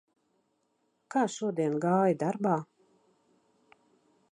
Kā 1.15 1.25
šodien 1.33 1.77
gāja 1.85 2.17
darbā? 2.25 2.57